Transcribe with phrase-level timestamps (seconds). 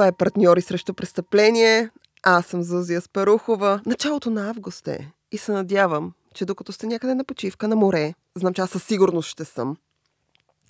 [0.00, 1.90] Това е партньори срещу престъпление.
[2.22, 3.82] Аз съм Зузия Спарухова.
[3.86, 5.12] Началото на август е.
[5.32, 8.84] И се надявам, че докато сте някъде на почивка на море, знам, че аз със
[8.84, 9.76] сигурност ще съм,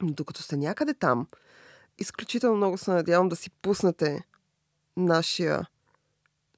[0.02, 1.26] но докато сте някъде там,
[1.98, 4.24] изключително много се надявам да си пуснете
[4.96, 5.66] нашия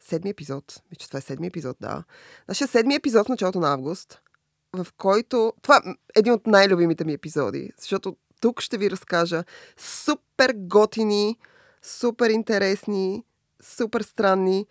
[0.00, 0.82] седми епизод.
[0.90, 2.04] Мисля, че това е седми епизод, да.
[2.48, 4.22] Нашия седми епизод в началото на август,
[4.76, 5.52] в който...
[5.62, 5.80] Това е
[6.14, 9.44] един от най-любимите ми епизоди, защото тук ще ви разкажа
[9.76, 11.38] супер готини,
[11.82, 13.24] супер интересни,
[13.62, 14.66] супер странни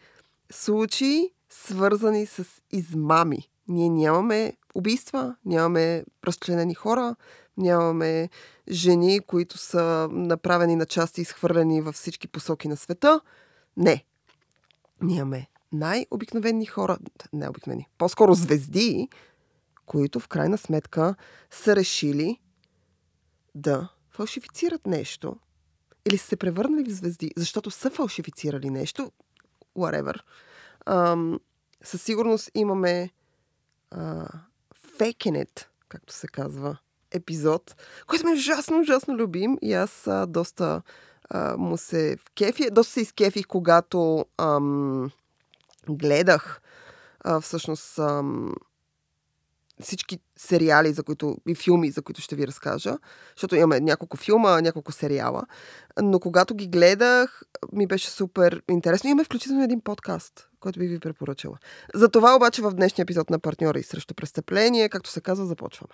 [0.52, 3.50] случаи, свързани с измами.
[3.68, 7.16] Ние нямаме убийства, нямаме разчленени хора,
[7.58, 8.30] нямаме
[8.70, 13.22] жени, които са направени на части и изхвърлени във всички посоки на света.
[13.78, 14.06] Не.
[15.02, 16.98] Нямаме най-обикновени хора,
[17.34, 19.10] не обикновени, по-скоро звезди,
[19.86, 21.16] които в крайна сметка
[21.52, 22.40] са решили
[23.56, 25.36] да фалшифицират нещо
[26.06, 29.12] или са се превърнали в звезди, защото са фалшифицирали нещо,
[29.78, 30.20] whatever.
[30.86, 31.40] Ам,
[31.84, 33.10] със сигурност имаме
[35.00, 36.78] It, както се казва,
[37.12, 37.76] епизод,
[38.08, 40.82] който ми е ужасно, ужасно любим и аз а, доста
[41.30, 45.12] а, му се вкефи, доста се изкефих, когато ам,
[45.90, 46.62] гледах
[47.20, 48.54] а, всъщност ам,
[49.82, 52.98] всички сериали, за които, и филми, за които ще ви разкажа,
[53.36, 55.44] защото имаме няколко филма, няколко сериала,
[56.02, 57.42] но когато ги гледах,
[57.74, 59.10] ми беше супер интересно.
[59.10, 61.58] Имаме включително един подкаст, който би ви препоръчала.
[61.94, 65.94] За това обаче в днешния епизод на партньора и срещу престъпление, както се казва, започваме.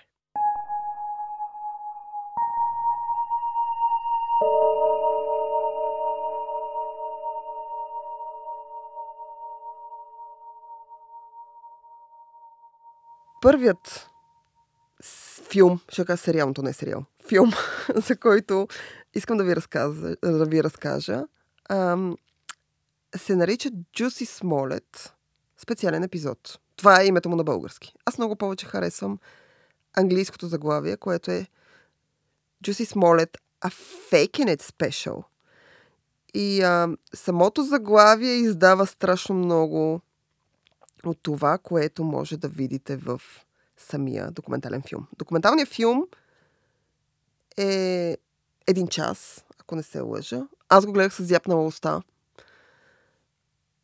[13.41, 14.09] Първият
[15.49, 17.51] филм, ще кажа сериал, но не сериал, филм,
[17.95, 18.67] за който
[19.13, 21.23] искам да ви, разказа, да ви разкажа,
[21.69, 22.17] ам,
[23.15, 25.11] се нарича Juicy Smollett,
[25.57, 26.59] специален епизод.
[26.75, 27.93] Това е името му на български.
[28.05, 29.19] Аз много повече харесвам
[29.93, 31.47] английското заглавие, което е
[32.63, 33.73] Juicy Smollett, a
[34.11, 35.23] Faking It Special.
[36.33, 40.01] И а, самото заглавие издава страшно много
[41.07, 43.21] от това, което може да видите в
[43.77, 45.07] самия документален филм.
[45.17, 46.07] Документалният филм
[47.57, 48.17] е
[48.67, 50.47] един час, ако не се лъжа.
[50.69, 52.01] Аз го гледах с зяпнала уста.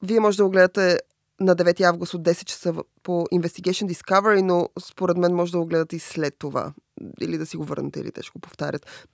[0.02, 1.00] Вие може да го гледате
[1.40, 2.74] на 9 август от 10 часа
[3.04, 6.74] по Investigation Discovery, но според мен може да го гледате и след това.
[7.22, 9.08] Или да си го върнете, или те ще го повтарят.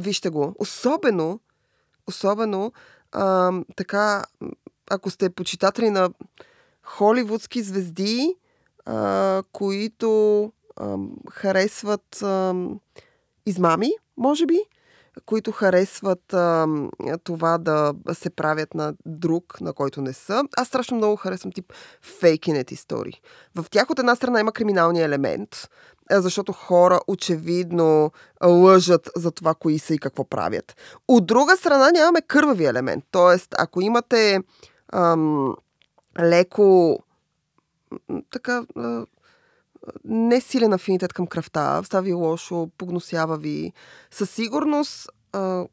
[0.00, 0.54] Вижте го.
[0.58, 1.40] Особено,
[2.06, 2.72] особено
[3.12, 4.24] а, така,
[4.90, 6.10] ако сте почитатели на
[6.84, 8.36] холивудски звезди,
[8.86, 10.96] а, които а,
[11.30, 12.54] харесват а,
[13.46, 14.58] измами, може би,
[15.26, 16.66] които харесват а,
[17.24, 20.44] това да се правят на друг, на който не са.
[20.56, 21.72] Аз страшно много харесвам тип
[22.02, 23.20] фейкинет истории.
[23.54, 25.68] В тях от една страна има криминалния елемент,
[26.10, 28.12] защото хора очевидно
[28.44, 30.76] лъжат за това, кои са и какво правят.
[31.08, 33.04] От друга страна нямаме кървави елемент.
[33.10, 34.40] Тоест, ако имате
[34.92, 35.54] ам,
[36.20, 36.98] леко
[38.30, 38.66] така
[40.04, 43.72] не силен афинитет към кръвта, става ви лошо, погносява ви.
[44.10, 45.08] Със сигурност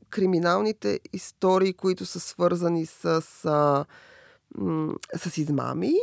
[0.09, 3.05] криминалните истории, които са свързани с,
[3.45, 3.85] а,
[5.17, 5.93] с измами,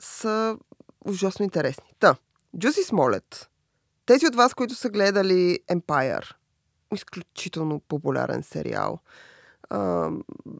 [0.00, 0.58] са
[1.06, 1.94] ужасно интересни.
[1.98, 2.16] Та,
[2.58, 3.48] Джуси Смолет.
[4.06, 6.34] Тези от вас, които са гледали Empire,
[6.94, 8.98] изключително популярен сериал–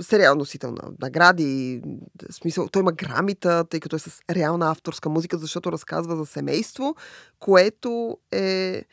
[0.00, 1.82] сериал носител на награди.
[2.30, 6.94] Смисъл, той има грамита, тъй като е с реална авторска музика, защото разказва за семейство,
[7.38, 8.84] което е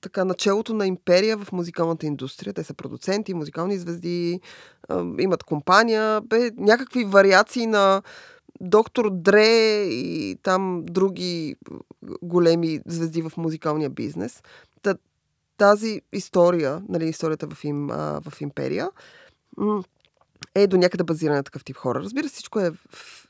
[0.00, 2.52] така началото на империя в музикалната индустрия.
[2.52, 4.40] Те са продуценти, музикални звезди,
[5.18, 8.02] имат компания, бе, някакви вариации на
[8.60, 11.56] доктор Дре и там други
[12.22, 14.42] големи звезди в музикалния бизнес
[15.56, 18.90] тази история, нали, историята в, им, а, в Империя,
[20.54, 22.00] е до някъде базирана на такъв тип хора.
[22.00, 22.72] Разбира се, всичко е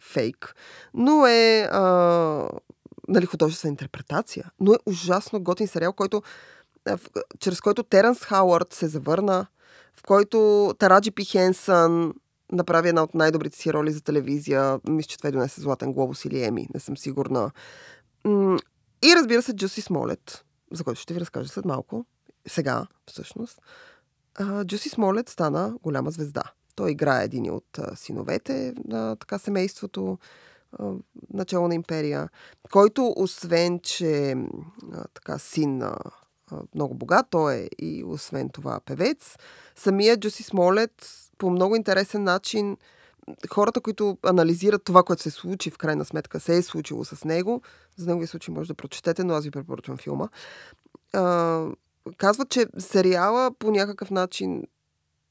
[0.00, 0.56] фейк,
[0.94, 1.82] но е а,
[3.08, 4.50] нали, художествена интерпретация.
[4.60, 6.22] Но е ужасно готин сериал, който,
[6.88, 7.00] в,
[7.38, 9.46] чрез който Теренс Хауърд се завърна,
[9.96, 12.14] в който Тараджи Пи Хенсън
[12.52, 14.80] направи една от най-добрите си роли за телевизия.
[14.88, 17.50] Мисля, че това е донесе Златен глобус или Еми, не съм сигурна.
[19.02, 22.06] И разбира се, Джуси Смолет, за който ще ви разкажа след малко
[22.46, 23.60] сега, всъщност,
[24.64, 26.42] Джуси Смолет стана голяма звезда.
[26.74, 30.18] Той играе един от синовете на така семейството,
[31.32, 32.28] начало на империя,
[32.72, 34.34] който, освен, че
[35.14, 35.82] така син
[36.74, 39.36] много богат, той е и освен това певец.
[39.76, 42.76] Самия Джуси Смолет по много интересен начин
[43.50, 47.62] хората, които анализират това, което се случи, в крайна сметка се е случило с него,
[47.96, 50.28] за неговия случай може да прочетете, но аз ви препоръчвам филма,
[52.16, 54.62] казват, че сериала по някакъв начин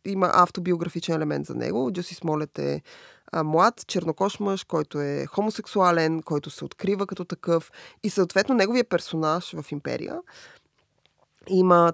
[0.06, 1.92] има автобиографичен елемент за него.
[1.92, 2.81] Джуси Смолет е
[3.31, 7.72] а, млад, чернокош мъж, който е хомосексуален, който се открива като такъв
[8.04, 10.20] и съответно неговия персонаж в Империя
[11.48, 11.94] има,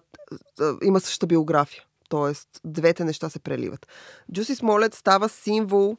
[0.84, 1.84] има същата биография.
[2.10, 3.88] Тоест, двете неща се преливат.
[4.34, 5.98] Джуси Смолет става символ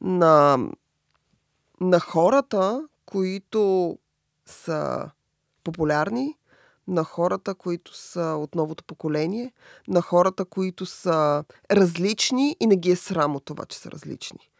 [0.00, 0.58] на,
[1.80, 3.98] на хората, които
[4.46, 5.10] са
[5.64, 6.36] популярни,
[6.88, 9.52] на хората, които са от новото поколение,
[9.88, 14.50] на хората, които са различни и не ги е срам от това, че са различни.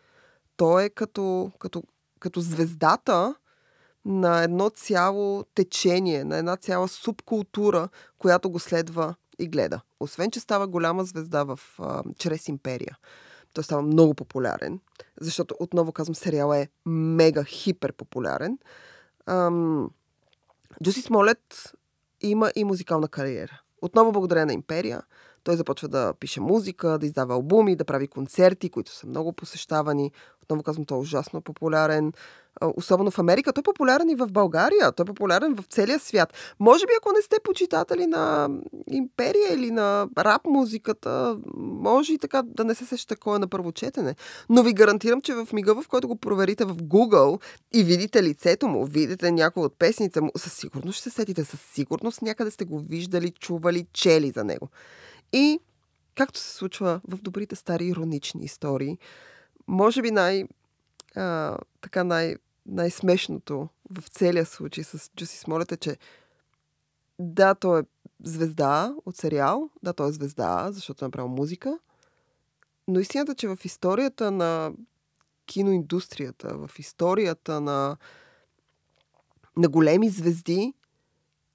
[0.56, 1.82] Той е като, като,
[2.20, 3.34] като звездата
[4.04, 7.88] на едно цяло течение, на една цяла субкултура,
[8.18, 9.80] която го следва и гледа.
[10.00, 12.98] Освен, че става голяма звезда в, а, чрез империя.
[13.52, 14.80] Той става много популярен,
[15.20, 18.58] защото, отново казвам, сериала е мега хипер популярен.
[19.26, 19.90] Ам,
[20.82, 21.72] Джуси Смолет
[22.20, 23.60] има и музикална кариера.
[23.82, 25.02] Отново благодаря на Империя.
[25.46, 30.12] Той започва да пише музика, да издава албуми, да прави концерти, които са много посещавани.
[30.42, 32.12] Отново казвам, той е ужасно популярен
[32.76, 33.52] особено в Америка.
[33.52, 34.92] Той е популярен и в България.
[34.92, 36.34] Той е популярен в целия свят.
[36.60, 38.48] Може би, ако не сте почитатели на
[38.90, 43.48] империя или на рап музиката, може и така да не се сеща кой е на
[43.48, 44.14] първо четене.
[44.48, 47.42] Но ви гарантирам, че в мига, в който го проверите в Google
[47.74, 51.60] и видите лицето му, видите някои от песните му, със сигурност ще се сетите, със
[51.60, 54.68] сигурност някъде сте го виждали, чували, чели за него.
[55.32, 55.60] И,
[56.14, 58.98] както се случва в добрите стари иронични истории,
[59.66, 60.44] може би най-
[61.16, 62.36] а, така най-
[62.66, 65.96] най-смешното в целия случай с Джуси Смолет е, че
[67.18, 67.84] да, той е
[68.24, 71.78] звезда от сериал, да, той е звезда, защото е направил музика,
[72.88, 74.72] но истината, че в историята на
[75.46, 77.96] киноиндустрията, в историята на,
[79.56, 80.74] на големи звезди,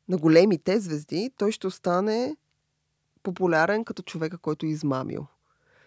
[0.09, 2.35] на големите звезди, той ще остане
[3.23, 5.27] популярен като човека, който е измамил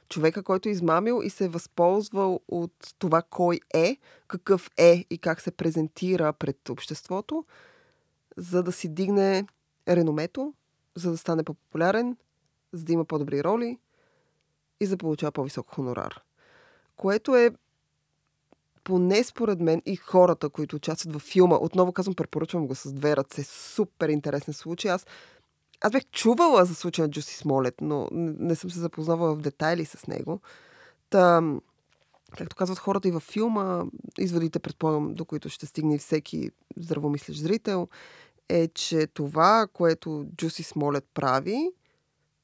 [0.09, 3.97] човека, който е измамил и се е възползвал от това кой е,
[4.29, 7.45] какъв е и как се презентира пред обществото,
[8.37, 9.47] за да си дигне
[9.89, 10.55] реномето,
[10.95, 12.17] за да стане по-популярен,
[12.73, 13.79] за да има по-добри роли
[14.81, 16.21] и за да получава по-висок хонорар.
[16.97, 17.51] Което е
[18.85, 23.17] поне според мен и хората, които участват във филма, отново казвам, препоръчвам го с две
[23.17, 24.91] ръце, супер интересен случай.
[24.91, 25.07] Аз
[25.85, 29.85] аз бях чувала за случая на Джуси Смолет, но не съм се запознавала в детайли
[29.85, 30.41] с него.
[31.11, 31.43] Та,
[32.39, 33.85] както казват хората и във филма,
[34.19, 37.89] изводите, предполагам, до които ще стигне всеки здравомислещ зрител,
[38.49, 41.71] е, че това, което Джуси Смолет прави,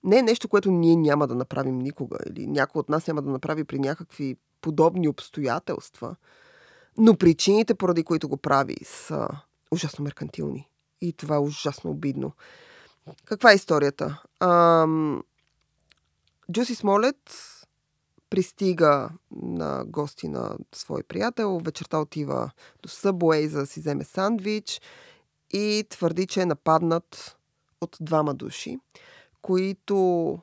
[0.04, 3.30] не е нещо, което ние няма да направим никога или някой от нас няма да
[3.30, 6.16] направи при някакви подобни обстоятелства.
[6.98, 9.28] Но причините, поради които го прави, са
[9.70, 10.68] ужасно меркантилни.
[11.00, 12.32] И това е ужасно обидно.
[13.24, 14.22] Каква е историята?
[14.40, 15.22] Ам...
[16.52, 17.16] Джуси Смолет
[18.30, 22.50] пристига на гости на свой приятел, вечерта отива
[22.82, 24.80] до Събуей за да си вземе сандвич
[25.50, 27.36] и твърди, че е нападнат
[27.80, 28.78] от двама души,
[29.42, 30.38] които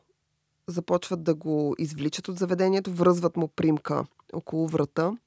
[0.67, 5.17] започват да го извличат от заведението, връзват му примка около врата,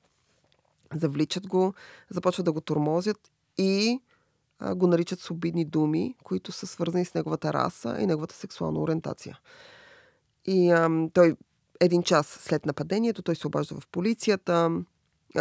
[0.95, 1.75] завличат го,
[2.11, 4.01] започват да го тормозят и
[4.75, 9.39] го наричат с обидни думи, които са свързани с неговата раса и неговата сексуална ориентация.
[10.47, 11.37] И ам, той
[11.81, 14.71] един час след нападението, той се обажда в полицията.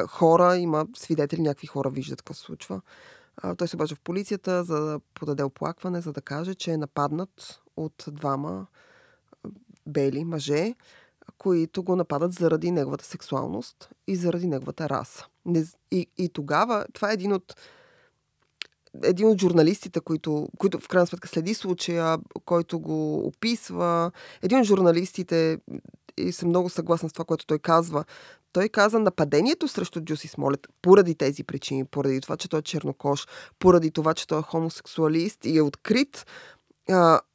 [0.08, 2.82] Хора, има свидетели, някакви хора виждат какво се случва.
[3.38, 6.78] А, той се обажда в полицията, за да подаде оплакване, за да каже, че е
[6.78, 8.68] нападнат от двама
[9.88, 10.76] бели мъже,
[11.38, 15.26] които го нападат заради неговата сексуалност и заради неговата раса.
[15.92, 17.56] И, и тогава, това е един от
[19.04, 24.66] един от журналистите, които, които в крайна сметка следи случая, който го описва, един от
[24.66, 25.58] журналистите,
[26.18, 28.04] и съм много съгласна с това, което той казва,
[28.54, 33.28] той каза нападението срещу Джуси Смолет поради тези причини, поради това, че той е чернокош,
[33.60, 36.26] поради това, че той е хомосексуалист и е открит,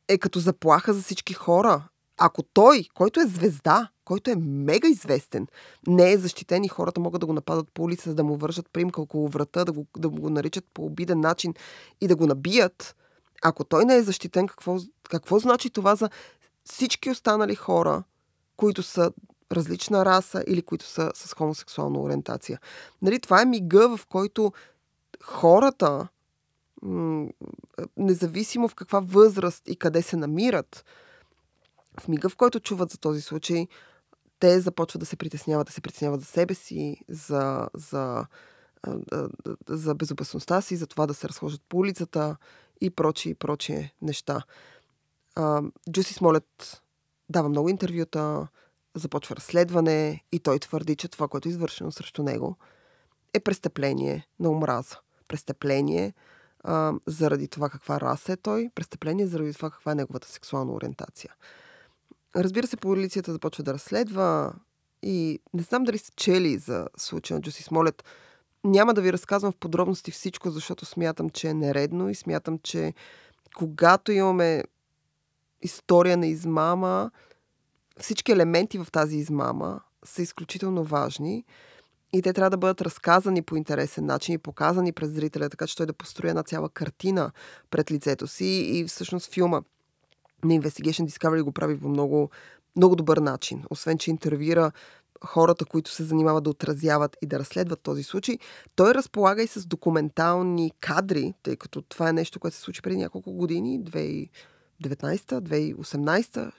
[0.09, 1.83] е като заплаха за всички хора.
[2.19, 5.47] Ако той, който е звезда, който е мега известен,
[5.87, 9.01] не е защитен и хората могат да го нападат по улица, да му вържат примка
[9.01, 11.55] около врата, да го, да го наричат по обиден начин
[12.01, 12.97] и да го набият,
[13.43, 14.79] ако той не е защитен, какво,
[15.11, 16.11] какво значи това за
[16.65, 18.03] всички останали хора,
[18.57, 19.13] които са
[19.53, 22.61] различна раса или които са с хомосексуална ориентация?
[23.03, 24.53] Нали, това е мига, в който
[25.23, 26.09] хората,
[27.97, 30.85] независимо в каква възраст и къде се намират,
[32.01, 33.67] в мига, в който чуват за този случай,
[34.39, 38.27] те започват да се притесняват, да се притесняват за себе си, за, за,
[39.69, 42.37] за безопасността си, за това да се разхождат по улицата
[42.81, 44.43] и прочие, и прочие неща.
[45.91, 46.83] Джуси Смолет
[47.29, 48.49] дава много интервюта,
[48.95, 52.57] започва разследване и той твърди, че това, което е извършено срещу него,
[53.35, 54.97] е престъпление на омраза.
[55.29, 56.15] Престъпление
[56.65, 61.35] а, заради това каква раса е той, престъпление заради това каква е неговата сексуална ориентация.
[62.37, 64.53] Разбира се, полицията започва да разследва
[65.03, 68.05] и не знам дали сте чели за случая на Джуси Смолет.
[68.65, 72.95] Няма да ви разказвам в подробности всичко, защото смятам, че е нередно и смятам, че
[73.57, 74.65] когато имаме
[75.63, 77.11] история на измама,
[78.01, 81.45] всички елементи в тази измама са изключително важни
[82.13, 85.77] и те трябва да бъдат разказани по интересен начин и показани пред зрителя, така че
[85.77, 87.33] той да построи една цяла картина
[87.71, 89.61] пред лицето си и всъщност филма
[90.45, 92.31] на Investigation Discovery го прави по много,
[92.77, 93.65] много добър начин.
[93.71, 94.73] Освен, че интервюира
[95.25, 98.39] хората, които се занимават да отразяват и да разследват този случай,
[98.77, 102.97] той разполага и с документални кадри, тъй като това е нещо, което се случи преди
[102.97, 103.85] няколко години,
[104.83, 106.53] 2019-2018,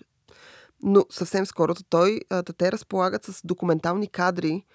[0.83, 2.21] но съвсем скоро той,
[2.57, 4.65] те разполагат с документални кадри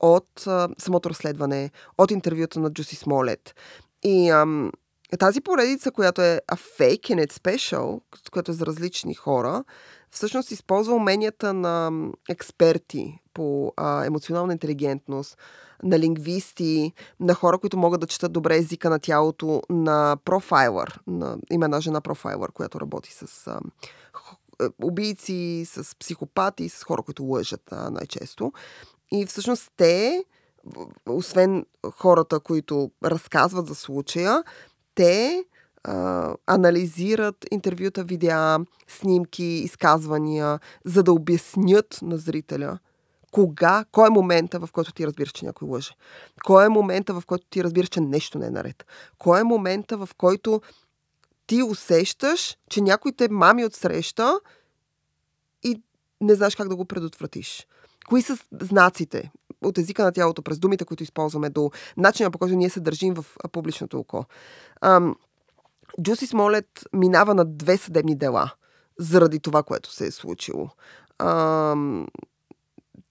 [0.00, 3.54] от а, самото разследване, от интервюта на Джуси Смолет.
[4.02, 4.72] И ам,
[5.18, 8.00] тази поредица, която е A Fake in It Special,
[8.32, 9.64] която е за различни хора,
[10.10, 11.90] всъщност използва уменията на
[12.28, 15.38] експерти по а, емоционална интелигентност,
[15.82, 21.36] на лингвисти, на хора, които могат да четат добре езика на тялото, на профайлър, на,
[21.52, 23.60] има една жена профайлър, която работи с а,
[24.82, 28.52] убийци, с психопати, с хора, които лъжат а, най-често.
[29.12, 30.24] И всъщност те,
[31.08, 34.42] освен хората, които разказват за случая,
[35.00, 35.44] те
[35.84, 42.78] а, анализират интервюта, видеа, снимки, изказвания, за да обяснят на зрителя
[43.32, 45.90] кога, кой е момента, в който ти разбираш, че някой лъже.
[46.44, 48.86] Кой е момента, в който ти разбираш, че нещо не е наред.
[49.18, 50.60] Кой е момента, в който
[51.46, 54.40] ти усещаш, че някой те мами от среща
[55.62, 55.82] и
[56.20, 57.66] не знаеш как да го предотвратиш.
[58.08, 62.54] Кои са знаците от езика на тялото, през думите, които използваме, до начина по който
[62.54, 64.24] ние се държим в публичното око?
[64.80, 65.16] Ам,
[66.02, 68.52] Джуси Смолет минава на две съдебни дела
[68.98, 70.68] заради това, което се е случило.
[71.18, 72.06] Ам,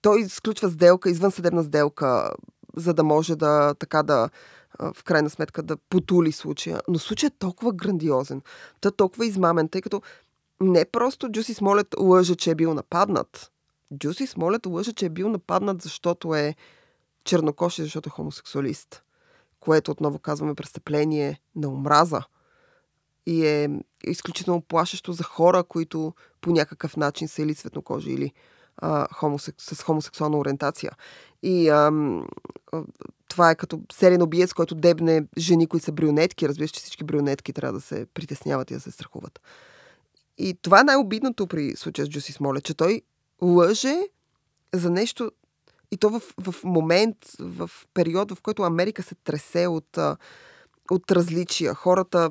[0.02, 2.30] той сключва сделка, извън съдебна сделка,
[2.76, 4.30] за да може да така да
[4.94, 6.80] в крайна сметка да потули случая.
[6.88, 8.42] Но случай е толкова грандиозен,
[8.80, 10.02] той е толкова измамен, тъй като
[10.60, 13.50] не просто Джуси Смолет лъже, че е бил нападнат.
[13.98, 16.54] Джуси Смолет лъже, че е бил нападнат, защото е
[17.24, 19.02] чернокоши, защото е хомосексуалист.
[19.60, 22.22] Което отново казваме престъпление на омраза.
[23.26, 23.68] И е
[24.04, 28.32] изключително плашещо за хора, които по някакъв начин са или цветнокожи, или
[28.76, 29.54] а, хомосек...
[29.58, 30.92] с хомосексуална ориентация.
[31.42, 32.26] И ам,
[33.28, 36.48] това е като серен обиец, който дебне жени, които са брюнетки.
[36.48, 39.40] Разбираш, че всички брюнетки трябва да се притесняват и да се страхуват.
[40.38, 43.02] И това е най-обидното при случая с Джуси Смоле, че той
[43.42, 44.00] лъже
[44.74, 45.30] за нещо
[45.92, 49.98] и то в, в момент, в период, в който Америка се тресе от,
[50.90, 51.74] от различия.
[51.74, 52.30] Хората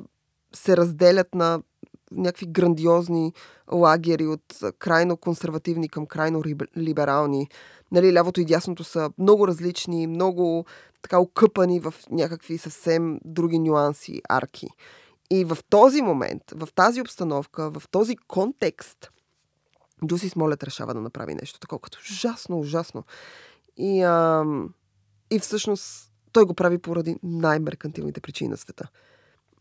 [0.54, 1.62] се разделят на
[2.12, 3.32] някакви грандиозни
[3.72, 6.42] лагери от крайно консервативни към крайно
[6.76, 7.48] либерални.
[7.92, 10.64] Нали, лявото и дясното са много различни, много
[11.02, 14.68] така окъпани в някакви съвсем други нюанси, арки.
[15.30, 19.10] И в този момент, в тази обстановка, в този контекст,
[20.06, 23.04] Джуси Смолет решава да направи нещо такова, като ужасно, ужасно.
[23.76, 24.44] И, а,
[25.30, 28.88] и всъщност той го прави поради най-меркантилните причини на света.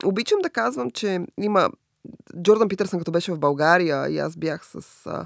[0.06, 1.70] Обичам да казвам, че има
[2.42, 5.26] Джордан Питърсън, като беше в България, и аз бях с а,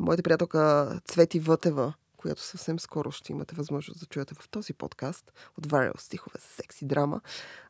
[0.00, 5.32] моята приятелка Цвети Вътева, която съвсем скоро ще имате възможност да чуете в този подкаст
[5.58, 7.20] от Варел стихове за секси драма.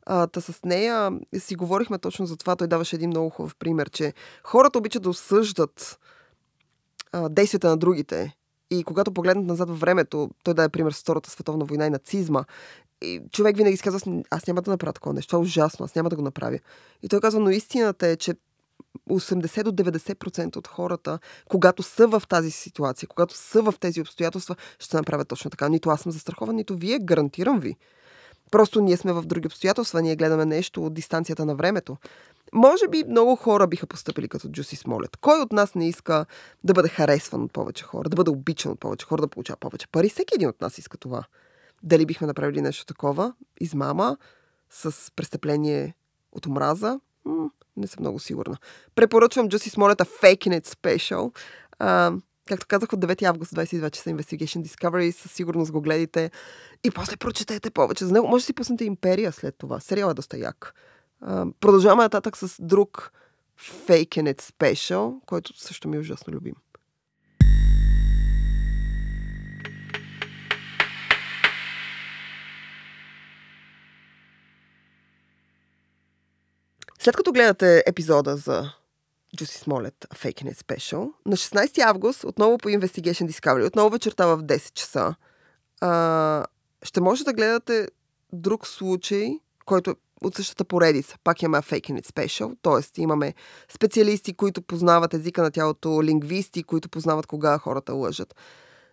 [0.06, 2.56] А, та с нея си говорихме точно за това.
[2.56, 5.99] Той даваше един много хубав пример, че хората обичат да осъждат
[7.30, 8.34] действията на другите.
[8.70, 12.44] И когато погледнат назад във времето, той даде пример с Втората световна война и нацизма.
[13.02, 16.10] И човек винаги казва, аз няма да направя такова нещо, това е ужасно, аз няма
[16.10, 16.58] да го направя.
[17.02, 18.34] И той казва, но истината е, че
[19.10, 24.56] 80 до 90% от хората, когато са в тази ситуация, когато са в тези обстоятелства,
[24.78, 25.68] ще направят точно така.
[25.68, 27.76] Нито аз съм застрахован, нито вие, гарантирам ви.
[28.50, 31.96] Просто ние сме в други обстоятелства, ние гледаме нещо от дистанцията на времето.
[32.52, 35.16] Може би много хора биха поступили като Джуси Смолет.
[35.16, 36.26] Кой от нас не иска
[36.64, 39.86] да бъде харесван от повече хора, да бъде обичан от повече хора, да получава повече
[39.88, 40.08] пари?
[40.08, 41.24] Всеки един от нас иска това.
[41.82, 43.32] Дали бихме направили нещо такова?
[43.60, 44.16] Измама
[44.70, 45.94] с престъпление
[46.32, 47.00] от омраза?
[47.24, 48.56] М- не съм много сигурна.
[48.94, 51.36] Препоръчвам Джуси Смолета Faking It Special.
[51.78, 52.12] А,
[52.48, 56.30] както казах, от 9 август 22 часа Investigation Discovery, със сигурност го гледайте
[56.84, 58.04] и после прочетете повече.
[58.04, 59.80] За него може да си пуснете Империя след това.
[59.80, 60.74] Сериал е доста як.
[61.60, 63.12] продължаваме нататък с друг
[63.60, 66.54] Fake and Special, който също ми е ужасно любим.
[77.00, 78.72] След като гледате епизода за
[79.37, 84.42] Джуси Смолет Fake It Special, на 16 август, отново по Investigation Discovery, отново вечерта в
[84.42, 85.14] 10 часа,
[85.80, 86.44] а,
[86.82, 87.88] ще може да гледате
[88.32, 91.16] друг случай, който е от същата поредица.
[91.25, 93.02] Пак имаме Fake It Special, т.е.
[93.02, 93.35] имаме
[93.68, 98.35] специалисти, които познават езика на тялото, лингвисти, които познават кога хората лъжат.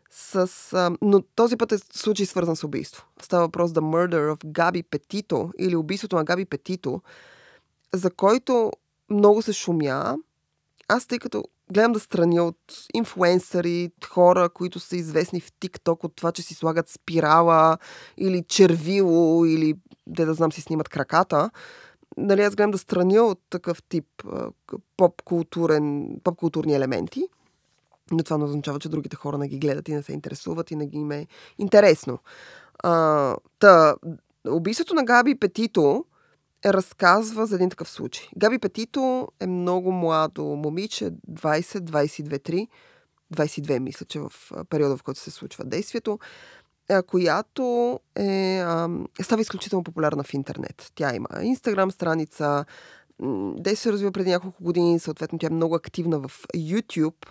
[0.09, 3.05] С, а, но този път е случай свързан с убийство.
[3.21, 7.01] Става въпрос за Murder of Габи Петито или убийството на Габи Петито,
[7.93, 8.71] за който
[9.09, 10.17] много се шумя.
[10.87, 11.43] Аз, тъй като
[11.73, 12.57] гледам да страня от
[12.93, 17.77] инфуенсъри, хора, които са известни в ТикТок от това, че си слагат спирала
[18.17, 19.73] или червило или
[20.07, 21.49] де да знам си снимат краката.
[22.17, 24.05] Нали, аз гледам да страня от такъв тип
[24.97, 27.27] поп-културен, поп-културни елементи.
[28.11, 30.75] Но това не означава, че другите хора не ги гледат и не се интересуват и
[30.75, 32.19] не ги им е интересно.
[32.83, 33.95] А, та,
[34.47, 36.05] убийството на Габи Петито
[36.65, 38.27] разказва за един такъв случай.
[38.37, 42.67] Габи Петито е много младо момиче, 20, 22, 3,
[43.33, 44.31] 22 мисля, че в
[44.69, 46.19] периода, в който се случва действието,
[47.07, 48.63] която е,
[49.21, 50.91] става изключително популярна в интернет.
[50.95, 52.65] Тя има инстаграм страница,
[53.57, 57.25] Дей се развива преди няколко години, съответно тя е много активна в YouTube.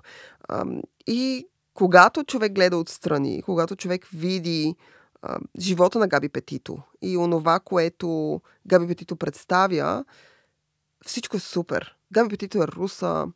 [1.06, 4.74] И когато човек гледа отстрани, когато човек види
[5.58, 10.04] живота на Габи Петито и онова, което Габи Петито представя,
[11.06, 11.96] всичко е супер.
[12.12, 13.26] Габи Петито е руса,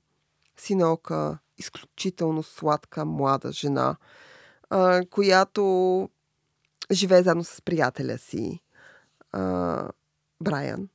[0.56, 3.96] синока, изключително сладка, млада жена,
[4.70, 6.08] а, която
[6.92, 8.60] живее заедно с приятеля си,
[9.32, 9.88] а,
[10.40, 10.88] Брайан.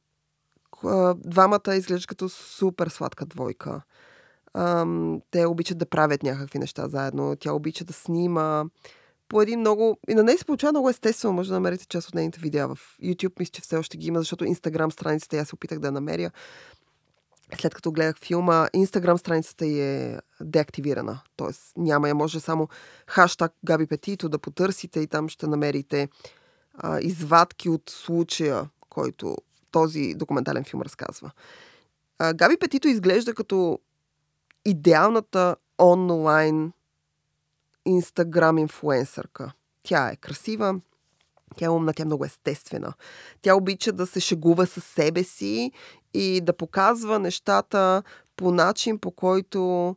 [1.15, 3.81] Двамата изглеждат като супер сладка двойка.
[4.53, 4.85] А,
[5.31, 7.35] те обичат да правят някакви неща заедно.
[7.39, 8.65] Тя обича да снима
[9.33, 9.97] по един много...
[10.09, 11.33] И на нея се получава много естествено.
[11.33, 13.39] Може да намерите част от нейните видеа в YouTube.
[13.39, 16.31] Мисля, че все още ги има, защото Instagram страницата я се опитах да намеря.
[17.59, 21.19] След като гледах филма, Instagram страницата е деактивирана.
[21.35, 22.15] Тоест няма я.
[22.15, 22.67] Може само
[23.07, 26.09] хаштаг Габи Петито да потърсите и там ще намерите
[26.73, 29.37] а, извадки от случая, който
[29.71, 31.31] този документален филм разказва.
[32.19, 33.79] А, Габи Петито изглежда като
[34.65, 36.71] идеалната онлайн
[37.85, 39.51] инстаграм инфуенсърка.
[39.83, 40.79] Тя е красива,
[41.57, 42.93] тя е умна, тя е много естествена.
[43.41, 45.71] Тя обича да се шегува със себе си
[46.13, 48.03] и да показва нещата
[48.35, 49.95] по начин, по който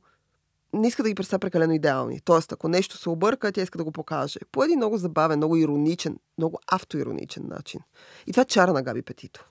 [0.73, 2.21] не иска да ги представя прекалено идеални.
[2.21, 4.41] Тоест, ако нещо се обърка, тя иска да го покаже.
[4.53, 7.81] По един много забавен, много ироничен, много автоироничен начин.
[8.27, 9.49] И това е чара на Габи Петито.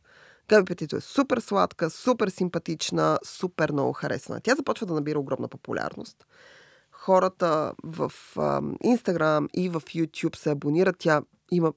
[0.48, 4.41] Габи Петито е супер сладка, супер симпатична, супер много харесвана.
[4.41, 6.26] Тя започва да набира огромна популярност
[7.06, 8.12] хората в
[8.84, 10.96] Инстаграм и в YouTube се абонират.
[11.00, 11.74] Тя има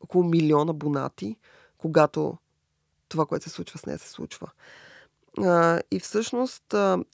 [0.00, 1.36] около милион абонати,
[1.78, 2.38] когато
[3.08, 4.50] това, което се случва с нея, се случва.
[5.90, 6.64] И всъщност,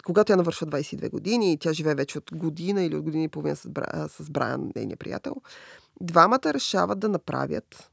[0.04, 3.28] когато тя навършва 22 години и тя живее вече от година или от година и
[3.28, 5.36] половина с, Бра, с Брайан, нейния приятел,
[6.00, 7.90] двамата решават да направят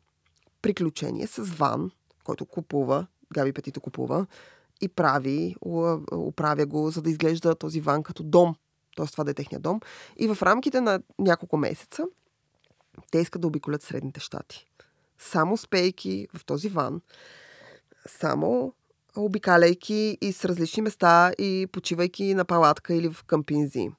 [0.62, 1.92] приключение с ван,
[2.24, 4.26] който купува, Габи Петито купува,
[4.82, 5.56] и прави,
[6.16, 8.56] управя го, за да изглежда този ван като дом
[9.00, 9.12] т.е.
[9.12, 9.80] това да е техния дом.
[10.18, 12.06] И в рамките на няколко месеца
[13.12, 14.68] те искат да обиколят Средните щати.
[15.18, 17.02] Само спейки в този ван,
[18.08, 18.74] само
[19.16, 23.90] обикаляйки и с различни места и почивайки на палатка или в къмпинзи.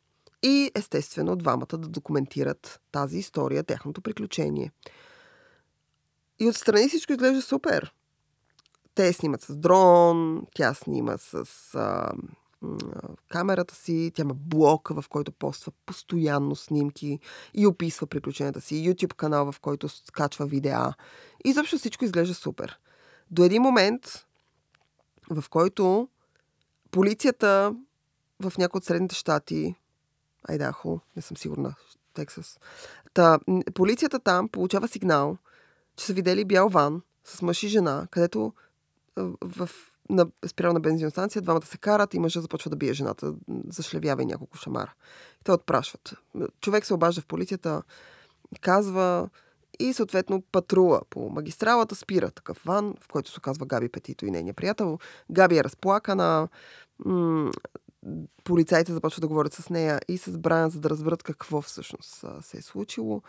[0.42, 4.72] И естествено двамата да документират тази история, тяхното приключение.
[6.38, 7.94] И отстрани всичко изглежда супер.
[8.94, 12.12] Те снимат с дрон, тя снима с а,
[13.28, 17.18] камерата си, тя има блог, в който поства постоянно снимки
[17.54, 20.94] и описва приключенията си, YouTube канал, в който скачва видеа.
[21.44, 22.78] И заобщо всичко изглежда супер.
[23.30, 24.26] До един момент,
[25.30, 26.08] в който
[26.90, 27.74] полицията
[28.40, 29.74] в някои от средните щати,
[30.48, 31.74] Айдахо, не съм сигурна,
[32.14, 32.58] Тексас,
[33.14, 33.38] та,
[33.74, 35.36] полицията там получава сигнал,
[35.96, 38.52] че са видели бял ван с мъж и жена, където
[39.40, 39.70] в
[40.10, 43.34] на спирал на бензиностанция, двамата се карат и мъжът започва да бие жената,
[43.68, 44.92] зашлевява и няколко шамара.
[45.40, 46.14] И те отпрашват.
[46.60, 47.82] Човек се обажда в полицията,
[48.60, 49.28] казва
[49.78, 54.30] и съответно патрула по магистралата спира такъв ван, в който се оказва Габи Петито и
[54.30, 54.98] нейния приятел.
[55.30, 56.48] Габи е разплакана.
[58.44, 62.58] полицайите започват да говорят с нея и с Брайан, за да разберат какво всъщност се
[62.58, 63.22] е случило.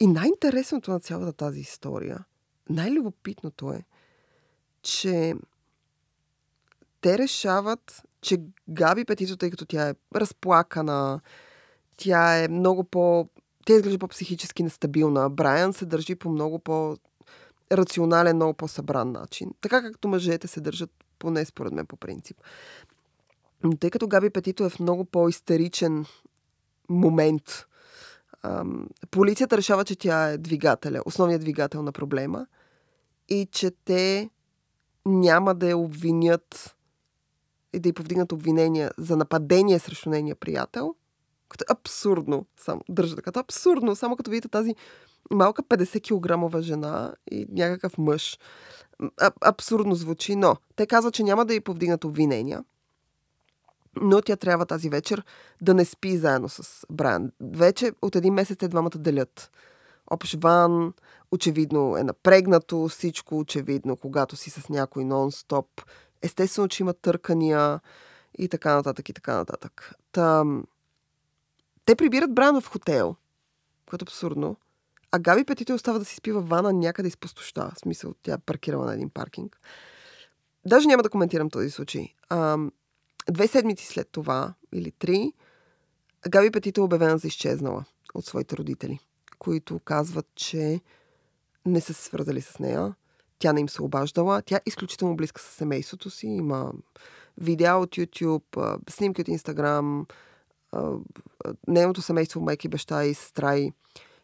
[0.00, 2.24] И най-интересното на цялата тази история,
[2.70, 3.84] най-любопитното е,
[4.82, 5.34] че
[7.02, 8.38] те решават, че
[8.70, 11.20] Габи Петито, тъй като тя е разплакана,
[11.96, 13.28] тя е много по...
[13.66, 15.30] Тя изглежда по-психически нестабилна.
[15.30, 16.96] Брайан се държи по много по
[17.72, 19.50] рационален, много по-събран начин.
[19.60, 22.36] Така както мъжете се държат, поне според мен по принцип.
[23.64, 26.04] Но тъй като Габи Петито е в много по-истеричен
[26.88, 27.66] момент,
[28.42, 32.46] ам, полицията решава, че тя е двигателя, основният двигател на проблема
[33.28, 34.30] и че те
[35.06, 36.76] няма да я обвинят
[37.72, 40.94] и да й повдигнат обвинения за нападение срещу нейния приятел,
[41.48, 44.74] като абсурдно, само държа така, абсурдно, само като видите тази
[45.30, 48.38] малка 50 кг жена и някакъв мъж.
[49.20, 52.64] А, абсурдно звучи, но те казват, че няма да й повдигнат обвинения,
[54.00, 55.24] но тя трябва тази вечер
[55.62, 57.32] да не спи заедно с Брайан.
[57.40, 59.50] Вече от един месец те двамата делят.
[60.10, 60.92] Общ ван,
[61.32, 65.66] очевидно е напрегнато, всичко очевидно, когато си с някой нон-стоп.
[66.22, 67.80] Естествено, че има търкания
[68.38, 69.94] и така нататък, и така нататък.
[70.12, 70.44] Та,
[71.84, 73.16] те прибират Брайан в хотел,
[73.86, 74.56] което е абсурдно.
[75.12, 77.70] А Габи Петито остава да си спива вана някъде из пустоща.
[77.74, 79.60] В смисъл, тя е паркирала на един паркинг.
[80.66, 82.08] Даже няма да коментирам този случай.
[82.28, 82.58] А,
[83.30, 85.32] две седмици след това, или три,
[86.28, 88.98] Габи Петито е обявена за изчезнала от своите родители,
[89.38, 90.80] които казват, че
[91.66, 92.94] не са се свързали с нея.
[93.42, 94.42] Тя не им се обаждала.
[94.42, 96.26] Тя е изключително близка с семейството си.
[96.26, 96.72] Има
[97.38, 100.10] видеа от YouTube, снимки от Instagram.
[101.68, 103.72] Нейното семейство, майки, баща и сестра и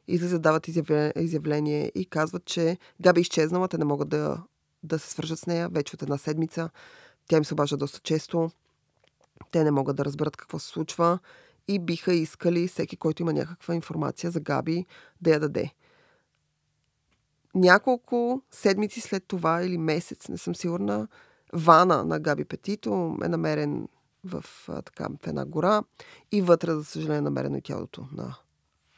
[0.09, 0.69] излизат, дават
[1.17, 4.43] изявление и казват, че Габи изчезнала, те не могат да,
[4.83, 6.71] да се свържат с нея вече от една седмица.
[7.29, 8.51] Тя им се обажда доста често.
[9.51, 11.19] Те не могат да разберат какво се случва
[11.69, 14.87] и биха искали всеки, който има някаква информация за Габи,
[15.21, 15.73] да я даде.
[17.55, 21.09] Няколко седмици след това или месец, не съм сигурна,
[21.53, 23.89] вана на Габи Петито е намерен
[24.25, 25.83] в, така, в една гора
[26.33, 28.37] и вътре, за съжаление, е намерено и тялото на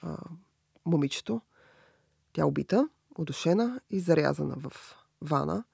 [0.03, 0.17] а,
[0.87, 1.41] момичето.
[2.33, 5.65] Тя убита, удушена и зарязана в вана.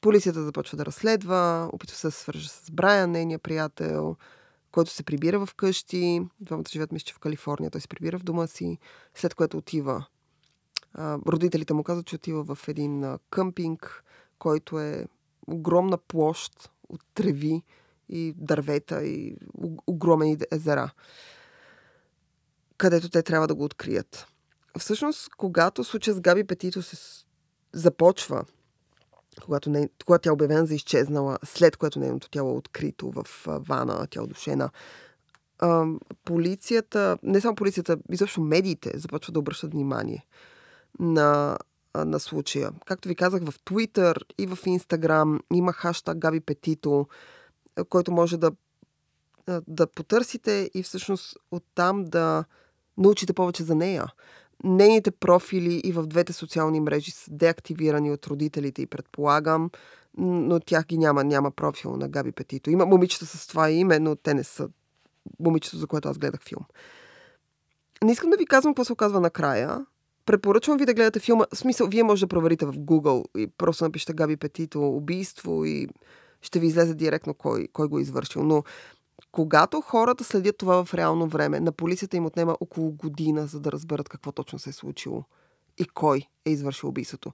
[0.00, 4.16] Полицията започва да разследва, опитва се да свържа с Брайан, нейния приятел,
[4.72, 6.20] който се прибира в къщи.
[6.40, 7.70] Двамата живеят, мисля, в Калифорния.
[7.70, 8.78] Той се прибира в дома си,
[9.14, 10.06] след което отива.
[10.98, 14.04] Родителите му казват, че отива в един къмпинг,
[14.38, 15.06] който е
[15.46, 17.62] огромна площ от треви
[18.08, 19.36] и дървета и
[19.86, 20.90] огромни езера
[22.78, 24.26] където те трябва да го открият.
[24.78, 27.24] Всъщност, когато случая с Габи Петито се
[27.72, 28.44] започва,
[29.44, 33.26] когато, не, когато тя е обявена за изчезнала, след което нейното тяло е открито в
[33.46, 34.70] вана, тя е удушена,
[36.24, 40.26] полицията, не само полицията, изобщо медиите започват да обръщат внимание
[40.98, 41.58] на,
[41.94, 42.70] на случая.
[42.86, 47.06] Както ви казах, в Twitter и в Instagram има хаштаг Габи Петито,
[47.88, 48.52] който може да,
[49.66, 52.44] да потърсите и всъщност оттам да
[52.98, 54.06] научите повече за нея.
[54.64, 59.70] Нейните профили и в двете социални мрежи са деактивирани от родителите и предполагам,
[60.16, 61.24] но тях ги няма.
[61.24, 62.70] Няма профил на Габи Петито.
[62.70, 64.68] Има момичета с това име, но те не са
[65.40, 66.64] момичето, за което аз гледах филм.
[68.04, 69.86] Не искам да ви казвам какво се оказва накрая.
[70.28, 71.44] Препоръчвам ви да гледате филма.
[71.54, 75.88] В смисъл, вие може да проверите в Google и просто напишете Габи Петито убийство и
[76.42, 78.42] ще ви излезе директно кой, кой го е извършил.
[78.42, 78.62] Но
[79.32, 83.72] когато хората следят това в реално време, на полицията им отнема около година, за да
[83.72, 85.24] разберат какво точно се е случило
[85.78, 87.32] и кой е извършил убийството.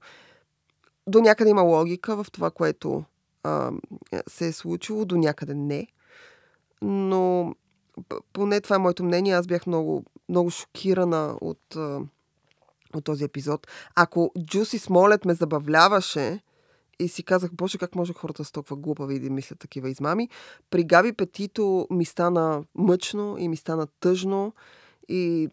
[1.07, 3.05] До някъде има логика в това, което
[3.43, 3.73] а,
[4.29, 5.87] се е случило, до някъде не.
[6.83, 7.55] Но
[8.33, 9.35] поне това е моето мнение.
[9.35, 11.77] Аз бях много, много шокирана от,
[12.99, 13.67] от този епизод.
[13.95, 16.41] Ако Джуси Смолет ме забавляваше,
[16.99, 20.29] и си казах, боже, как може хората са толкова глупави да мислят такива измами.
[20.71, 24.55] При Габи Петито ми стана мъчно и ми стана тъжно.
[25.09, 25.49] И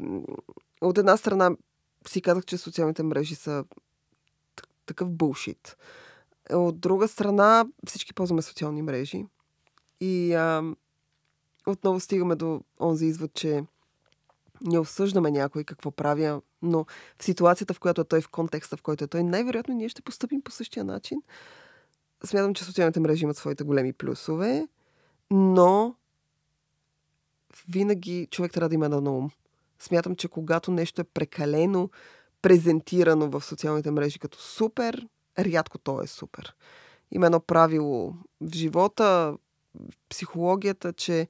[0.81, 1.51] от една страна
[2.07, 3.65] си казах, че социалните мрежи са
[4.85, 5.77] такъв булшит.
[6.53, 9.25] От друга страна, всички ползваме социални мрежи.
[9.99, 10.63] И а,
[11.67, 13.63] отново стигаме до онзи извод, че
[14.61, 16.85] не осъждаме някой какво правя, но
[17.19, 20.01] в ситуацията, в която е той, в контекста, в който е той, най-вероятно ние ще
[20.01, 21.21] поступим по същия начин.
[22.23, 24.67] Смятам, че социалните мрежи имат своите големи плюсове,
[25.31, 25.95] но
[27.69, 29.29] винаги човек трябва да има на ум.
[29.79, 31.89] Смятам, че когато нещо е прекалено
[32.41, 35.07] презентирано в социалните мрежи като супер,
[35.39, 36.55] рядко то е супер.
[37.11, 39.37] Има едно правило в живота,
[40.09, 41.27] психологията, че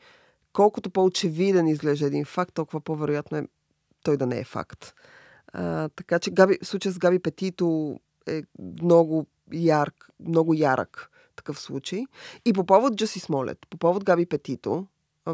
[0.53, 3.47] колкото по-очевиден изглежда един факт, толкова по-вероятно е
[4.03, 4.93] той да не е факт.
[5.47, 8.41] А, така че Габи, случай с Габи Петито е
[8.81, 12.03] много ярк, много ярък такъв случай.
[12.45, 14.87] И по повод Джаси Смолет, по повод Габи Петито,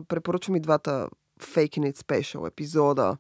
[0.08, 1.10] препоръчвам и двата
[1.42, 3.18] Faking It Special епизода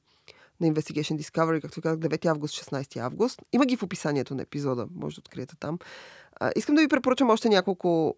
[0.59, 3.41] на Investigation Discovery, както казах, 9 август, 16 август.
[3.53, 5.79] Има ги в описанието на епизода, може да откриете там.
[6.39, 8.15] А, искам да ви препоръчам още няколко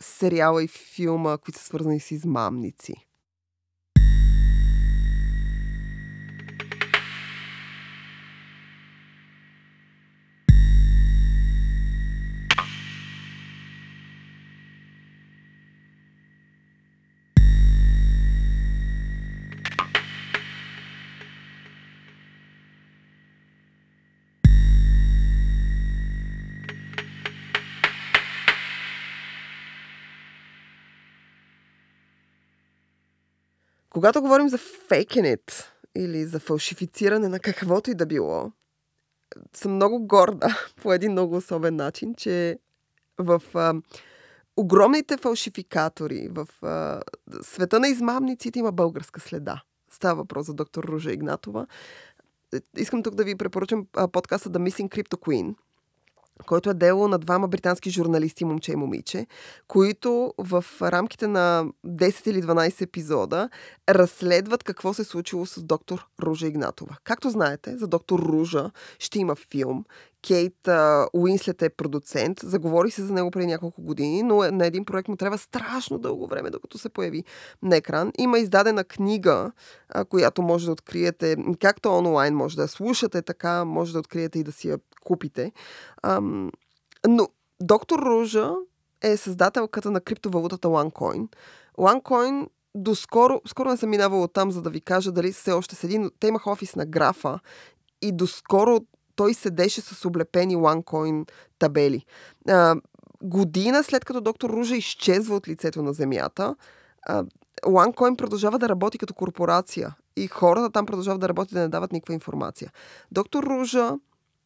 [0.00, 2.94] сериала и филма, които са свързани с измамници.
[33.96, 38.52] Когато говорим за faking it или за фалшифициране на каквото и да било,
[39.54, 42.58] съм много горда по един много особен начин, че
[43.18, 43.74] в а,
[44.56, 47.02] огромните фалшификатори, в а,
[47.42, 49.62] света на измамниците има българска следа.
[49.90, 51.66] Става въпрос за доктор Ружа Игнатова.
[52.76, 55.54] Искам тук да ви препоръчам подкаста The Missing Crypto Queen–
[56.46, 59.26] който е дело на двама британски журналисти, момче и момиче,
[59.68, 63.48] които в рамките на 10 или 12 епизода
[63.88, 66.96] разследват какво се е случило с доктор Ружа Игнатова.
[67.04, 69.84] Както знаете, за доктор Ружа ще има филм.
[70.26, 70.68] Кейт
[71.12, 72.40] Уинслет е продуцент.
[72.42, 76.26] Заговори се за него преди няколко години, но на един проект му трябва страшно дълго
[76.26, 77.24] време, докато се появи
[77.62, 78.12] на екран.
[78.18, 79.52] Има издадена книга,
[79.94, 84.38] uh, която може да откриете, както онлайн може да я слушате, така може да откриете
[84.38, 85.52] и да си я купите.
[86.04, 86.50] Um,
[87.08, 87.28] но
[87.60, 88.52] доктор Ружа
[89.02, 91.28] е създателката на криптовалутата OneCoin.
[91.78, 95.98] OneCoin доскоро, скоро не съм минавала там, за да ви кажа дали все още седи,
[95.98, 97.40] но те имаха офис на графа
[98.02, 98.80] и доскоро
[99.16, 102.04] той седеше с облепени OneCoin табели.
[102.48, 102.76] А,
[103.22, 106.56] година след като доктор Ружа изчезва от лицето на земята,
[107.02, 107.24] а,
[107.62, 111.92] OneCoin продължава да работи като корпорация и хората там продължават да работят да не дават
[111.92, 112.72] никаква информация.
[113.12, 113.94] Доктор Ружа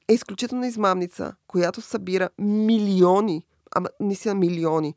[0.08, 4.94] е изключително измамница, която събира милиони, ама наистина милиони,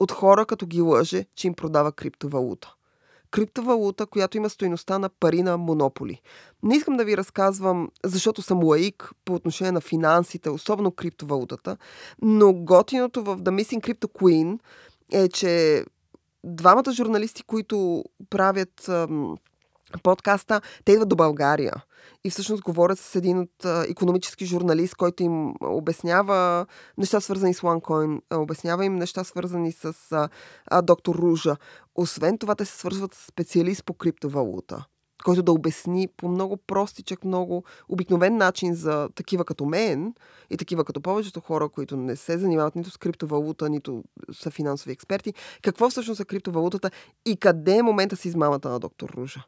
[0.00, 2.74] от хора, като ги лъже, че им продава криптовалута
[3.34, 6.20] криптовалута, която има стоеността на пари на монополи.
[6.62, 11.76] Не искам да ви разказвам, защото съм лаик по отношение на финансите, особено криптовалутата,
[12.22, 14.58] но готиното в The Missing Crypto Queen
[15.12, 15.84] е, че
[16.44, 19.36] двамата журналисти, които правят ам,
[20.02, 21.72] подкаста, те идват до България
[22.24, 26.66] и всъщност говорят с един от економически журналист, който им обяснява
[26.98, 30.28] неща свързани с OneCoin, обяснява им неща свързани с а,
[30.66, 31.56] а, доктор Ружа.
[31.94, 34.84] Освен това, те се свързват с специалист по криптовалута
[35.24, 40.14] който да обясни по много простичък, много обикновен начин за такива като мен
[40.50, 44.92] и такива като повечето хора, които не се занимават нито с криптовалута, нито са финансови
[44.92, 46.90] експерти, какво всъщност е криптовалутата
[47.26, 49.44] и къде е момента с измамата на доктор Ружа.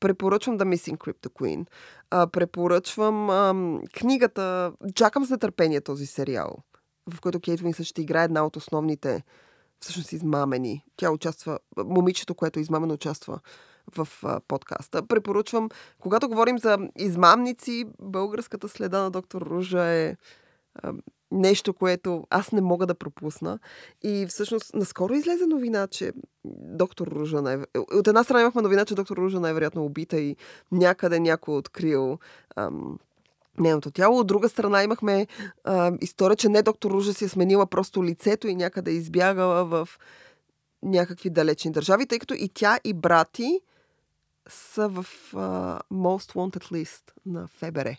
[0.00, 1.66] Препоръчвам The Missing Crypto Queen.
[2.10, 3.54] А, препоръчвам а,
[3.92, 4.72] книгата.
[4.94, 6.56] Чакам с нетърпение този сериал,
[7.10, 9.22] в който Кейт Уинсън ще играе една от основните
[9.80, 10.84] всъщност измамени.
[10.96, 13.40] Тя участва, момичето, което е измамено, участва
[13.96, 15.06] в а, подкаста.
[15.06, 20.16] Препоръчвам, когато говорим за измамници, българската следа на доктор Ружа е
[20.74, 20.92] а,
[21.30, 23.58] нещо, което аз не мога да пропусна.
[24.02, 26.12] И всъщност наскоро излезе новина, че
[26.78, 27.58] доктор Ружа най-
[27.92, 30.36] От една страна имахме новина, че доктор Ружа най-вероятно е убита и
[30.72, 32.18] някъде някой е открил
[32.56, 32.98] ам,
[33.58, 34.18] нейното тяло.
[34.18, 35.26] От друга страна имахме
[35.64, 39.64] а, история, че не доктор Ружа си е сменила просто лицето и някъде е избягала
[39.64, 39.88] в
[40.82, 43.60] някакви далечни държави, тъй като и тя и брати
[44.48, 47.96] са в а, Most Wanted List на ФБР.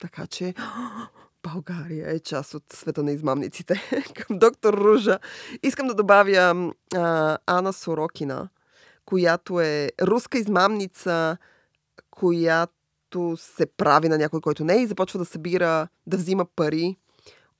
[0.00, 0.54] Така че
[1.42, 3.82] България е част от света на измамниците.
[4.14, 5.18] Към доктор Ружа.
[5.62, 8.48] Искам да добавя а, Ана Сорокина,
[9.04, 11.36] която е руска измамница,
[12.10, 16.96] която се прави на някой, който не е и започва да събира, да взима пари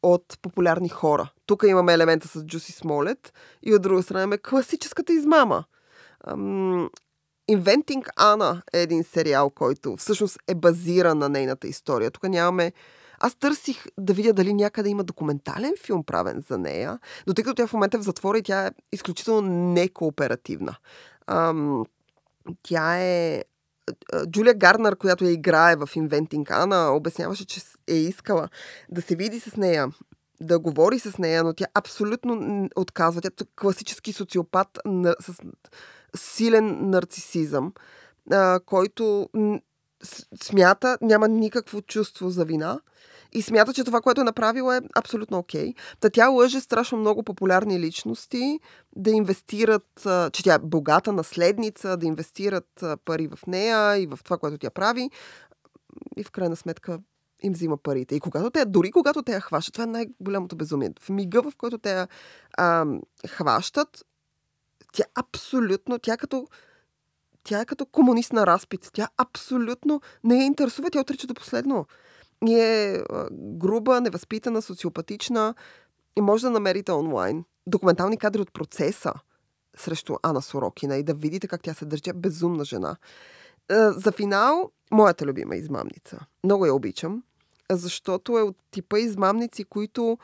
[0.02, 1.32] от популярни хора.
[1.46, 5.64] Тук имаме елемента с Джуси Смолет и от друга страна имаме класическата измама.
[6.26, 6.90] Ам,
[7.50, 12.10] Inventing Anna е един сериал, който всъщност е базиран на нейната история.
[12.10, 12.72] Тук нямаме
[13.22, 17.54] аз търсих да видя дали някъде има документален филм правен за нея, но тъй като
[17.54, 20.76] тя в момента е в затвора и тя е изключително некооперативна.
[21.26, 21.84] Ам,
[22.62, 23.44] тя е
[24.30, 28.48] Джулия Гарнер, която я играе в Inventing Anna, обясняваше, че е искала
[28.88, 29.88] да се види с нея
[30.40, 33.20] да говори с нея, но тя абсолютно отказва.
[33.20, 34.78] Тя е класически социопат
[35.20, 35.34] с
[36.16, 37.72] силен нарцисизъм,
[38.66, 39.28] който
[40.42, 42.80] смята, няма никакво чувство за вина
[43.32, 45.72] и смята, че това, което е направила е абсолютно окей.
[45.72, 45.76] Okay.
[46.00, 48.60] Та тя лъже страшно много популярни личности
[48.96, 54.38] да инвестират, че тя е богата наследница, да инвестират пари в нея и в това,
[54.38, 55.10] което тя прави.
[56.16, 56.98] И в крайна сметка
[57.42, 58.14] им взима парите.
[58.14, 60.90] И когато те, дори когато те я хващат, това е най-голямото безумие.
[61.00, 62.08] В мига, в който те я
[62.58, 62.86] а,
[63.28, 64.04] хващат,
[64.92, 66.46] тя абсолютно, тя като
[67.44, 68.90] тя е като комунист на разпит.
[68.92, 71.86] Тя абсолютно не я интересува, тя отрича до последно.
[72.50, 72.98] Е
[73.32, 75.54] груба, невъзпитана, социопатична
[76.16, 79.12] и може да намерите онлайн документални кадри от процеса
[79.76, 82.96] срещу Ана Сорокина и да видите как тя се държа безумна жена.
[83.70, 86.26] За финал, моята любима измамница.
[86.44, 87.22] Много я обичам,
[87.70, 90.18] защото е от типа измамници, които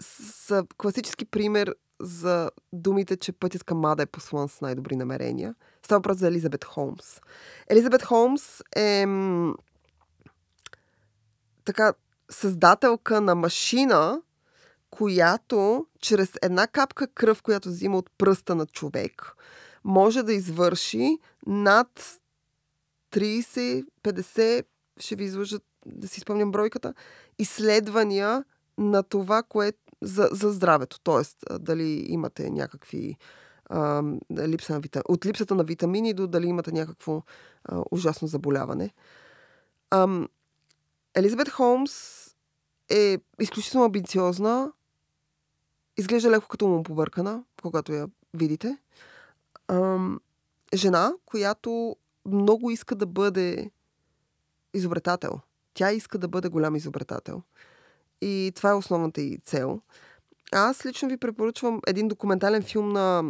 [0.00, 5.54] са класически пример за думите, че пътят към Мада е послан с най-добри намерения.
[5.82, 7.20] Става въпрос за Елизабет Холмс.
[7.68, 9.06] Елизабет Холмс е
[11.64, 11.92] така
[12.30, 14.22] създателка на машина,
[14.90, 19.32] която чрез една капка кръв, която взима от пръста на човек,
[19.84, 22.20] може да извърши над
[23.12, 24.64] 30, 50,
[25.00, 26.94] ще ви изложа да си спомням бройката,
[27.38, 28.44] изследвания
[28.78, 31.00] на това, което за, за здравето.
[31.00, 33.16] Тоест, дали имате някакви
[33.64, 34.02] а,
[34.38, 37.22] липса на витамини, от липсата на витамини до дали имате някакво
[37.64, 38.90] а, ужасно заболяване.
[39.90, 40.26] А,
[41.14, 42.26] Елизабет Холмс
[42.90, 44.72] е изключително амбициозна,
[45.96, 48.78] изглежда леко като му побъркана, когато я видите.
[49.68, 49.98] А,
[50.74, 51.96] жена, която
[52.26, 53.70] много иска да бъде
[54.74, 55.40] изобретател.
[55.74, 57.42] Тя иска да бъде голям изобретател.
[58.20, 59.80] И това е основната и цел.
[60.52, 63.22] Аз лично ви препоръчвам един документален филм на,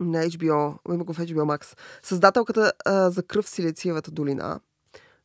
[0.00, 1.78] на HBO, има го в HBO Max.
[2.02, 4.60] Създателката а, за кръв Силициевата долина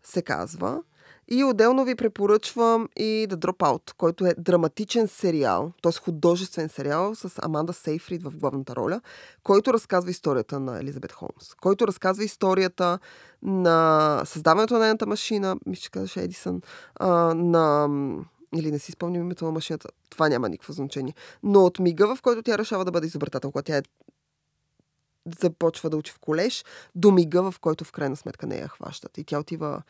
[0.04, 0.84] се казва.
[1.28, 5.92] И отделно ви препоръчвам и The Dropout, който е драматичен сериал, т.е.
[5.92, 9.02] художествен сериал с Аманда Сейфрид в главната роля,
[9.44, 13.00] който разказва историята на Елизабет Холмс, който разказва историята
[13.44, 16.62] на създаването на нейната машина, мисля, че казваше Едисън,
[17.36, 17.88] на
[18.56, 21.14] или не си спомням името на машината, това няма никакво значение.
[21.44, 23.82] Но от мига, в който тя решава да бъде изобретател, когато тя е
[25.42, 29.18] започва да учи в колеж, до мига, в който в крайна сметка не я хващат.
[29.18, 29.82] И тя отива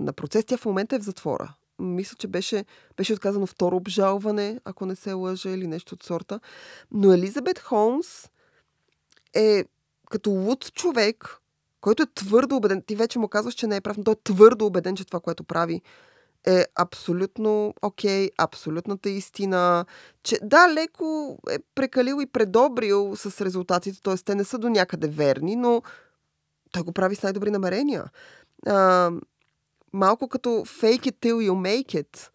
[0.00, 0.44] на процес.
[0.44, 1.54] Тя в момента е в затвора.
[1.78, 2.64] Мисля, че беше,
[2.96, 6.40] беше отказано второ обжалване, ако не се лъжа, или нещо от сорта.
[6.90, 8.30] Но Елизабет Холмс
[9.34, 9.64] е
[10.10, 11.38] като луд човек,
[11.80, 12.82] който е твърдо убеден.
[12.86, 15.20] Ти вече му казваш, че не е прав, но той е твърдо убеден, че това,
[15.20, 15.82] което прави,
[16.46, 19.84] е абсолютно окей, okay, абсолютната истина,
[20.22, 24.16] че да, леко е прекалил и предобрил с резултатите, т.е.
[24.16, 25.82] те не са до някъде верни, но
[26.72, 28.04] той го прави с най-добри намерения.
[29.94, 32.30] Малко като fake it till you make it.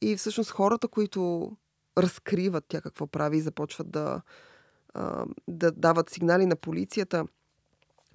[0.00, 1.52] И всъщност хората, които
[1.98, 4.22] разкриват тя какво прави и започват да,
[5.48, 7.26] да дават сигнали на полицията,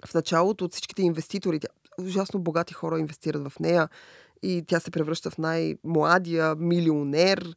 [0.06, 1.60] в началото от всичките инвеститори,
[2.00, 3.88] ужасно богати хора инвестират в нея
[4.42, 7.56] и тя се превръща в най-младия милионер,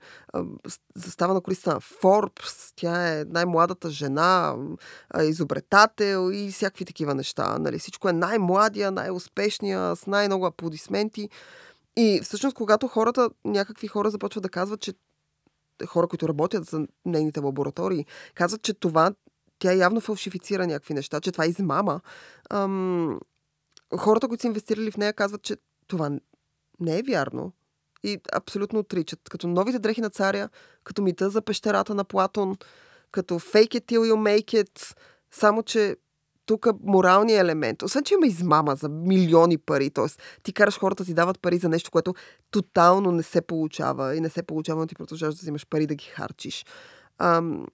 [0.96, 4.56] застава на колиста на Форбс, тя е най-младата жена,
[5.24, 7.58] изобретател и всякакви такива неща.
[7.60, 7.80] Нали?
[7.80, 11.30] Всичко е най-младия, най-успешния, с най-много аплодисменти.
[11.98, 14.94] И всъщност, когато хората, някакви хора започват да казват, че
[15.88, 19.14] хора, които работят за нейните лаборатории, казват, че това
[19.60, 22.02] тя явно фалшифицира някакви неща, че това е измама.
[22.50, 23.20] Ам,
[23.98, 25.58] хората, които са инвестирали в нея, казват, че
[25.88, 26.12] това
[26.82, 27.52] не е вярно.
[28.04, 29.20] И абсолютно отричат.
[29.30, 30.50] Като новите дрехи на царя,
[30.84, 32.58] като мита за пещерата на Платон,
[33.12, 34.96] като fake it till you make it,
[35.32, 35.96] само че
[36.46, 40.06] тук моралният елемент, освен че има измама за милиони пари, т.е.
[40.44, 42.16] ти караш хората ти дават пари за нещо, което
[42.52, 45.96] тотално не се получава и не се получава, но ти продължаваш да взимаш пари да
[45.96, 46.66] ги харчиш.
[47.18, 47.68] Ам,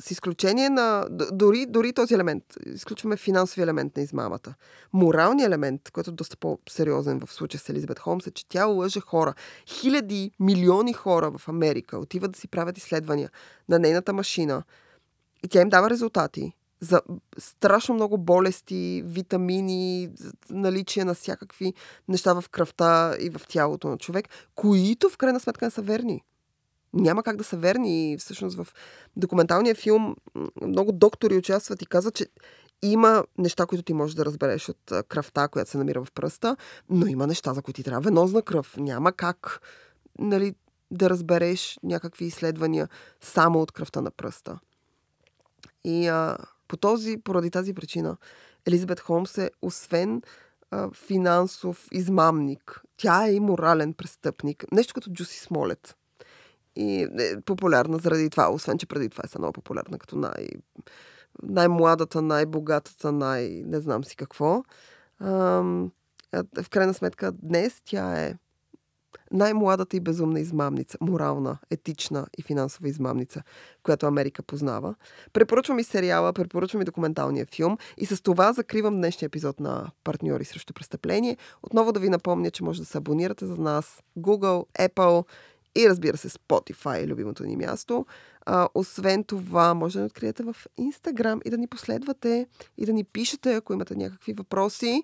[0.00, 1.06] с изключение на...
[1.32, 2.44] Дори, дори този елемент.
[2.66, 4.54] Изключваме финансови елемент на измамата.
[4.92, 9.00] Моралният елемент, който е доста по-сериозен в случая с Елизабет Холмс, е, че тя лъже
[9.00, 9.34] хора.
[9.66, 13.30] Хиляди, милиони хора в Америка отиват да си правят изследвания
[13.68, 14.62] на нейната машина
[15.44, 17.00] и тя им дава резултати за
[17.38, 20.08] страшно много болести, витамини,
[20.50, 21.74] наличие на всякакви
[22.08, 26.24] неща в кръвта и в тялото на човек, които в крайна сметка не са верни
[26.94, 28.12] няма как да са верни.
[28.12, 28.66] И всъщност в
[29.16, 30.16] документалния филм
[30.62, 32.26] много доктори участват и казват, че
[32.82, 36.56] има неща, които ти можеш да разбереш от кръвта, която се намира в пръста,
[36.90, 38.76] но има неща, за които ти трябва венозна кръв.
[38.76, 39.60] Няма как
[40.18, 40.54] нали,
[40.90, 42.88] да разбереш някакви изследвания
[43.20, 44.58] само от кръвта на пръста.
[45.84, 46.36] И а,
[46.68, 48.16] по този, поради тази причина,
[48.66, 50.22] Елизабет Холмс е, освен
[50.70, 54.64] а, финансов измамник, тя е и морален престъпник.
[54.72, 55.97] Нещо като Джуси Смолет.
[56.76, 60.48] И е популярна заради това, освен че преди това е станала популярна като най-
[61.42, 64.62] най-младата, най-богатата, най- не знам си какво.
[65.20, 65.90] Ам,
[66.62, 68.34] в крайна сметка днес тя е
[69.32, 73.42] най-младата и безумна измамница, морална, етична и финансова измамница,
[73.82, 74.94] която Америка познава.
[75.32, 80.44] Препоръчвам и сериала, препоръчвам и документалния филм и с това закривам днешния епизод на Партньори
[80.44, 81.36] срещу престъпление.
[81.62, 85.24] Отново да ви напомня, че може да се абонирате за нас Google, Apple
[85.74, 88.06] и разбира се Spotify, любимото ни място.
[88.46, 92.46] А, освен това, може да ни откриете в Instagram и да ни последвате
[92.78, 95.02] и да ни пишете, ако имате някакви въпроси.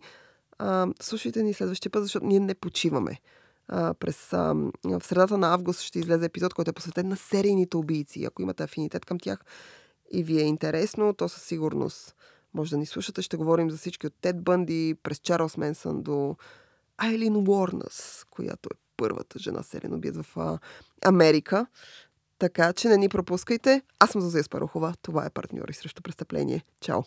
[0.58, 3.20] А, слушайте ни следващия път, защото ние не почиваме.
[3.68, 4.54] А, през а,
[4.84, 8.24] в средата на август ще излезе епизод, който е посветен на серийните убийци.
[8.24, 9.38] Ако имате афинитет към тях
[10.10, 12.16] и ви е интересно, то със сигурност
[12.54, 13.22] може да ни слушате.
[13.22, 16.36] Ще говорим за всички от Тед Бънди, през Чарлз Менсън до
[16.98, 20.58] Айлин Уорнес, която е първата жена серийно убият в
[21.04, 21.66] Америка.
[22.38, 23.82] Така че не ни пропускайте.
[23.98, 24.94] Аз съм Зозия Спарухова.
[25.02, 26.64] Това е партньори срещу престъпление.
[26.80, 27.02] Чао!